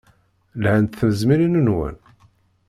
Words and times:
Lhant 0.61 0.97
tezmilin-nwen? 0.99 1.95